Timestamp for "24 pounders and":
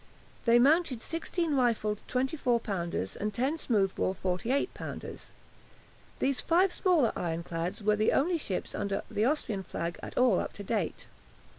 2.07-3.31